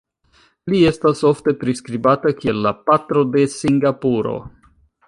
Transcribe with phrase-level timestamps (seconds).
[0.73, 4.39] Li estas ofte priskribata kiel la "Patro de Singapuro".